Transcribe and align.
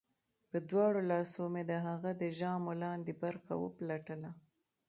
په 0.49 0.57
دواړو 0.69 0.99
لاسو 1.11 1.41
مې 1.53 1.63
د 1.71 1.73
هغه 1.87 2.11
د 2.21 2.23
ژامو 2.39 2.71
لاندې 2.83 3.11
برخه 3.23 3.53
وپلټله 3.63 4.31